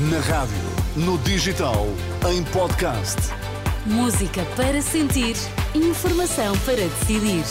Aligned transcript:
Na 0.00 0.20
rádio, 0.20 0.54
no 0.94 1.18
digital, 1.18 1.84
em 2.30 2.44
podcast. 2.52 3.16
Música 3.84 4.44
para 4.54 4.80
sentir, 4.80 5.34
informação 5.74 6.56
para 6.58 6.76
decidir. 6.76 7.42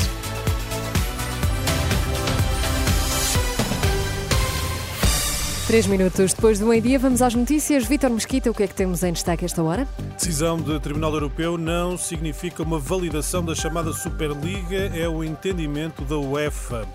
Três 5.67 5.85
minutos 5.87 6.33
depois 6.33 6.57
do 6.57 6.67
meio-dia, 6.67 6.97
vamos 6.97 7.21
às 7.21 7.35
notícias. 7.35 7.83
Vítor 7.83 8.11
Mesquita, 8.11 8.49
o 8.49 8.53
que 8.53 8.63
é 8.63 8.67
que 8.67 8.73
temos 8.73 9.03
em 9.03 9.11
destaque 9.11 9.43
esta 9.43 9.61
hora? 9.61 9.85
Decisão 10.15 10.57
do 10.57 10.79
Tribunal 10.79 11.11
Europeu 11.11 11.57
não 11.57 11.97
significa 11.97 12.63
uma 12.63 12.79
validação 12.79 13.43
da 13.43 13.53
chamada 13.53 13.91
Superliga, 13.91 14.89
é 14.95 15.09
o 15.09 15.21
entendimento 15.21 16.05
da 16.05 16.17
UEFA. 16.17 16.87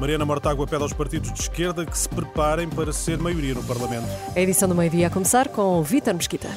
Mariana 0.00 0.24
Mortágua 0.24 0.66
pede 0.66 0.82
aos 0.82 0.94
partidos 0.94 1.30
de 1.30 1.42
esquerda 1.42 1.84
que 1.84 1.96
se 1.96 2.08
preparem 2.08 2.66
para 2.70 2.90
ser 2.90 3.18
maioria 3.18 3.52
no 3.52 3.62
Parlamento. 3.62 4.08
A 4.34 4.40
edição 4.40 4.66
do 4.66 4.74
meio-dia 4.74 5.08
a 5.08 5.10
começar 5.10 5.48
com 5.48 5.82
Vítor 5.82 6.14
Mesquita. 6.14 6.48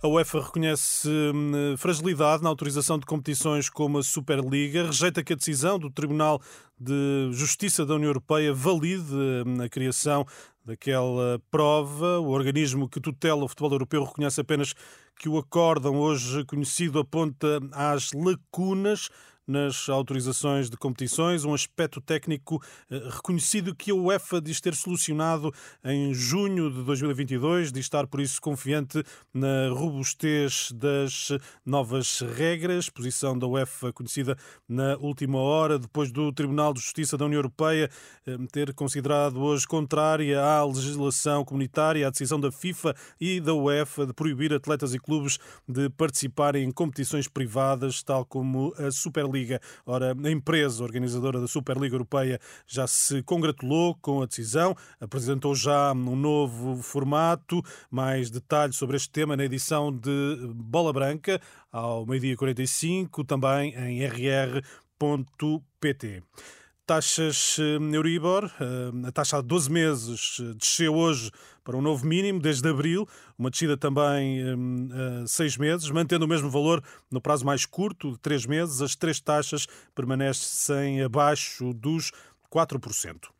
A 0.00 0.06
UEFA 0.06 0.42
reconhece 0.42 1.08
hum, 1.08 1.74
fragilidade 1.76 2.40
na 2.40 2.50
autorização 2.50 3.00
de 3.00 3.04
competições 3.04 3.68
como 3.68 3.98
a 3.98 4.02
Superliga, 4.04 4.84
rejeita 4.84 5.24
que 5.24 5.32
a 5.32 5.36
decisão 5.36 5.76
do 5.76 5.90
Tribunal 5.90 6.40
de 6.78 7.30
Justiça 7.32 7.84
da 7.84 7.94
União 7.94 8.10
Europeia 8.10 8.54
valide 8.54 9.12
hum, 9.12 9.60
a 9.60 9.68
criação 9.68 10.24
daquela 10.64 11.40
prova. 11.50 12.18
O 12.20 12.30
organismo 12.30 12.88
que 12.88 13.00
tutela 13.00 13.44
o 13.44 13.48
futebol 13.48 13.72
europeu 13.72 14.04
reconhece 14.04 14.40
apenas 14.40 14.74
que 15.18 15.28
o 15.28 15.38
acórdão 15.38 15.96
hoje 15.96 16.44
conhecido 16.44 16.98
aponta 16.98 17.60
às 17.72 18.12
lacunas 18.12 19.08
nas 19.46 19.88
autorizações 19.88 20.70
de 20.70 20.76
competições, 20.76 21.44
um 21.44 21.54
aspecto 21.54 22.00
técnico 22.00 22.62
eh, 22.90 23.02
reconhecido 23.10 23.74
que 23.74 23.90
a 23.90 23.94
UEFA 23.94 24.40
diz 24.40 24.60
ter 24.60 24.74
solucionado 24.74 25.52
em 25.84 26.14
junho 26.14 26.70
de 26.70 26.82
2022, 26.82 27.70
diz 27.70 27.84
estar 27.84 28.06
por 28.06 28.20
isso 28.20 28.40
confiante 28.40 29.02
na 29.32 29.68
robustez 29.68 30.72
das 30.72 31.28
novas 31.64 32.20
regras, 32.20 32.88
posição 32.88 33.38
da 33.38 33.46
UEFA 33.46 33.92
conhecida 33.92 34.36
na 34.68 34.96
última 34.96 35.38
hora, 35.38 35.78
depois 35.78 36.10
do 36.10 36.32
Tribunal 36.32 36.72
de 36.72 36.80
Justiça 36.80 37.16
da 37.16 37.26
União 37.26 37.38
Europeia 37.38 37.90
eh, 38.26 38.36
ter 38.50 38.72
considerado 38.72 39.40
hoje 39.40 39.66
contrária 39.66 40.40
à 40.40 40.53
legislação 40.62 41.44
comunitária, 41.44 42.06
à 42.06 42.10
decisão 42.10 42.38
da 42.38 42.52
FIFA 42.52 42.94
e 43.20 43.40
da 43.40 43.54
UEFA 43.54 44.06
de 44.06 44.12
proibir 44.12 44.52
atletas 44.52 44.94
e 44.94 44.98
clubes 44.98 45.38
de 45.68 45.88
participarem 45.90 46.64
em 46.64 46.70
competições 46.70 47.26
privadas, 47.26 48.02
tal 48.02 48.24
como 48.24 48.74
a 48.78 48.90
Superliga 48.90 49.54
Liga. 49.54 49.60
Ora, 49.84 50.14
a 50.24 50.30
empresa 50.30 50.82
organizadora 50.82 51.40
da 51.40 51.46
Superliga 51.46 51.94
Europeia 51.94 52.40
já 52.66 52.86
se 52.86 53.22
congratulou 53.22 53.94
com 54.00 54.22
a 54.22 54.26
decisão, 54.26 54.76
apresentou 55.00 55.54
já 55.54 55.92
um 55.92 56.16
novo 56.16 56.82
formato. 56.82 57.62
Mais 57.90 58.30
detalhes 58.30 58.76
sobre 58.76 58.96
este 58.96 59.10
tema 59.10 59.36
na 59.36 59.44
edição 59.44 59.92
de 59.92 60.52
Bola 60.54 60.92
Branca, 60.92 61.40
ao 61.72 62.06
meio-dia 62.06 62.36
45, 62.36 63.24
também 63.24 63.74
em 63.74 64.04
rr.pt. 64.06 64.44
Taxas 66.86 67.56
eh, 67.58 67.96
Euribor, 67.96 68.44
eh, 68.60 69.08
a 69.08 69.10
taxa 69.10 69.38
há 69.38 69.40
12 69.40 69.70
meses 69.70 70.36
eh, 70.38 70.52
desceu 70.52 70.94
hoje 70.94 71.30
para 71.64 71.78
um 71.78 71.80
novo 71.80 72.06
mínimo 72.06 72.38
desde 72.38 72.68
abril, 72.68 73.08
uma 73.38 73.50
descida 73.50 73.74
também 73.74 74.42
a 74.42 75.26
seis 75.26 75.56
meses, 75.56 75.88
mantendo 75.90 76.26
o 76.26 76.28
mesmo 76.28 76.50
valor 76.50 76.84
no 77.10 77.22
prazo 77.22 77.46
mais 77.46 77.64
curto, 77.64 78.12
de 78.12 78.18
três 78.18 78.44
meses, 78.44 78.82
as 78.82 78.94
três 78.94 79.18
taxas 79.18 79.66
permanecem 79.94 81.02
abaixo 81.02 81.72
dos 81.72 82.12
4%. 82.52 83.30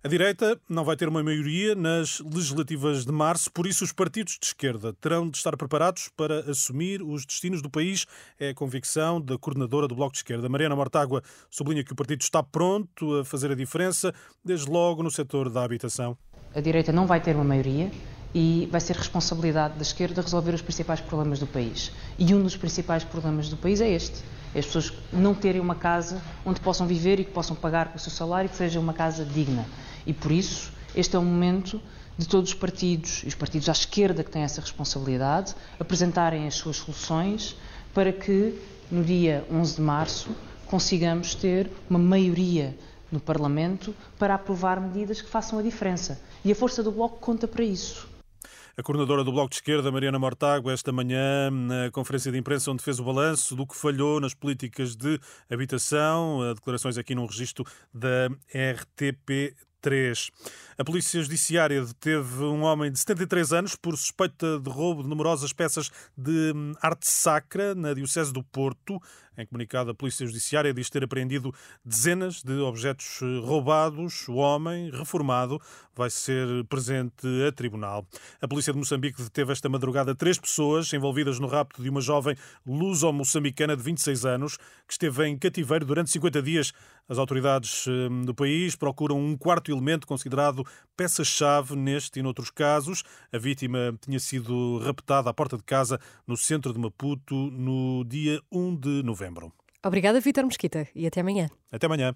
A 0.00 0.06
direita 0.06 0.56
não 0.68 0.84
vai 0.84 0.94
ter 0.94 1.08
uma 1.08 1.24
maioria 1.24 1.74
nas 1.74 2.20
legislativas 2.20 3.04
de 3.04 3.10
março, 3.10 3.50
por 3.50 3.66
isso 3.66 3.82
os 3.82 3.90
partidos 3.90 4.38
de 4.40 4.46
esquerda 4.46 4.92
terão 5.00 5.28
de 5.28 5.36
estar 5.36 5.56
preparados 5.56 6.08
para 6.16 6.48
assumir 6.48 7.02
os 7.02 7.26
destinos 7.26 7.60
do 7.60 7.68
país. 7.68 8.06
É 8.38 8.50
a 8.50 8.54
convicção 8.54 9.20
da 9.20 9.36
coordenadora 9.36 9.88
do 9.88 9.96
Bloco 9.96 10.12
de 10.12 10.18
Esquerda. 10.18 10.48
Mariana 10.48 10.76
Mortágua 10.76 11.20
sublinha 11.50 11.82
que 11.82 11.92
o 11.92 11.96
partido 11.96 12.20
está 12.20 12.44
pronto 12.44 13.16
a 13.16 13.24
fazer 13.24 13.50
a 13.50 13.56
diferença, 13.56 14.14
desde 14.44 14.70
logo 14.70 15.02
no 15.02 15.10
setor 15.10 15.50
da 15.50 15.64
habitação. 15.64 16.16
A 16.54 16.60
direita 16.60 16.92
não 16.92 17.04
vai 17.04 17.20
ter 17.20 17.34
uma 17.34 17.42
maioria 17.42 17.90
e 18.32 18.68
vai 18.70 18.80
ser 18.80 18.94
responsabilidade 18.94 19.74
da 19.74 19.82
esquerda 19.82 20.22
resolver 20.22 20.54
os 20.54 20.62
principais 20.62 21.00
problemas 21.00 21.40
do 21.40 21.46
país. 21.48 21.90
E 22.16 22.32
um 22.32 22.40
dos 22.40 22.56
principais 22.56 23.02
problemas 23.02 23.48
do 23.48 23.56
país 23.56 23.80
é 23.80 23.90
este 23.90 24.22
as 24.54 24.66
pessoas 24.66 24.92
não 25.12 25.34
terem 25.34 25.60
uma 25.60 25.74
casa 25.74 26.22
onde 26.44 26.60
possam 26.60 26.86
viver 26.86 27.20
e 27.20 27.24
que 27.24 27.30
possam 27.30 27.54
pagar 27.54 27.88
com 27.88 27.96
o 27.96 28.00
seu 28.00 28.10
salário, 28.10 28.48
que 28.48 28.56
seja 28.56 28.80
uma 28.80 28.92
casa 28.92 29.24
digna. 29.24 29.66
E 30.06 30.12
por 30.12 30.32
isso, 30.32 30.72
este 30.94 31.16
é 31.16 31.18
o 31.18 31.22
momento 31.22 31.80
de 32.16 32.26
todos 32.26 32.50
os 32.50 32.56
partidos, 32.56 33.22
e 33.24 33.28
os 33.28 33.34
partidos 33.34 33.68
à 33.68 33.72
esquerda 33.72 34.24
que 34.24 34.30
têm 34.30 34.42
essa 34.42 34.60
responsabilidade, 34.60 35.54
apresentarem 35.78 36.46
as 36.46 36.54
suas 36.54 36.76
soluções 36.76 37.56
para 37.94 38.12
que, 38.12 38.58
no 38.90 39.04
dia 39.04 39.46
11 39.50 39.76
de 39.76 39.80
março, 39.82 40.30
consigamos 40.66 41.34
ter 41.34 41.70
uma 41.88 41.98
maioria 41.98 42.76
no 43.10 43.20
Parlamento 43.20 43.94
para 44.18 44.34
aprovar 44.34 44.80
medidas 44.80 45.22
que 45.22 45.30
façam 45.30 45.58
a 45.58 45.62
diferença. 45.62 46.20
E 46.44 46.50
a 46.52 46.54
força 46.54 46.82
do 46.82 46.90
Bloco 46.90 47.18
conta 47.18 47.46
para 47.46 47.64
isso. 47.64 48.08
A 48.78 48.82
coordenadora 48.84 49.24
do 49.24 49.32
Bloco 49.32 49.50
de 49.50 49.56
Esquerda, 49.56 49.90
Mariana 49.90 50.20
Mortágua, 50.20 50.72
esta 50.72 50.92
manhã, 50.92 51.50
na 51.50 51.90
conferência 51.90 52.30
de 52.30 52.38
imprensa, 52.38 52.70
onde 52.70 52.80
fez 52.80 53.00
o 53.00 53.02
balanço 53.02 53.56
do 53.56 53.66
que 53.66 53.74
falhou 53.74 54.20
nas 54.20 54.34
políticas 54.34 54.94
de 54.94 55.18
habitação, 55.50 56.54
declarações 56.54 56.96
aqui 56.96 57.12
num 57.12 57.26
registro 57.26 57.64
da 57.92 58.28
RTP 58.54 59.56
3. 59.80 60.30
A 60.78 60.84
Polícia 60.84 61.20
Judiciária 61.22 61.84
deteve 61.84 62.44
um 62.44 62.62
homem 62.62 62.90
de 62.90 62.98
73 62.98 63.52
anos 63.52 63.76
por 63.76 63.96
suspeita 63.96 64.60
de 64.60 64.70
roubo 64.70 65.02
de 65.02 65.08
numerosas 65.08 65.52
peças 65.52 65.90
de 66.16 66.52
hum, 66.54 66.72
arte 66.80 67.08
sacra 67.08 67.74
na 67.74 67.92
Diocese 67.92 68.32
do 68.32 68.42
Porto. 68.42 69.00
Em 69.38 69.46
comunicado, 69.46 69.92
a 69.92 69.94
Polícia 69.94 70.26
Judiciária 70.26 70.74
diz 70.74 70.90
ter 70.90 71.04
apreendido 71.04 71.54
dezenas 71.84 72.42
de 72.42 72.58
objetos 72.58 73.20
eh, 73.22 73.38
roubados. 73.38 74.26
O 74.26 74.34
homem, 74.34 74.90
reformado, 74.90 75.62
vai 75.94 76.10
ser 76.10 76.64
presente 76.64 77.24
a 77.46 77.52
tribunal. 77.52 78.04
A 78.42 78.48
Polícia 78.48 78.72
de 78.72 78.78
Moçambique 78.80 79.22
deteve 79.22 79.52
esta 79.52 79.68
madrugada 79.68 80.12
três 80.12 80.38
pessoas 80.38 80.92
envolvidas 80.92 81.38
no 81.38 81.46
rapto 81.46 81.80
de 81.80 81.88
uma 81.88 82.00
jovem 82.00 82.36
luso-moçambicana 82.66 83.76
de 83.76 83.82
26 83.82 84.24
anos 84.24 84.56
que 84.56 84.92
esteve 84.92 85.26
em 85.28 85.38
cativeiro 85.38 85.86
durante 85.86 86.10
50 86.10 86.42
dias. 86.42 86.72
As 87.08 87.16
autoridades 87.16 87.86
hum, 87.86 88.22
do 88.22 88.34
país 88.34 88.74
procuram 88.74 89.20
um 89.20 89.36
quarto 89.68 89.72
elemento 89.72 90.06
considerado 90.06 90.64
peça-chave 90.96 91.76
neste 91.76 92.18
e 92.18 92.22
noutros 92.22 92.50
casos. 92.50 93.02
A 93.32 93.38
vítima 93.38 93.94
tinha 94.00 94.18
sido 94.18 94.78
raptada 94.78 95.30
à 95.30 95.34
porta 95.34 95.56
de 95.56 95.62
casa 95.62 96.00
no 96.26 96.36
centro 96.36 96.72
de 96.72 96.78
Maputo 96.78 97.34
no 97.34 98.04
dia 98.04 98.40
1 98.50 98.76
de 98.76 99.02
novembro. 99.02 99.52
Obrigada, 99.84 100.20
Vítor 100.20 100.44
Mesquita, 100.44 100.88
e 100.94 101.06
até 101.06 101.20
amanhã. 101.20 101.48
Até 101.70 101.86
amanhã. 101.86 102.14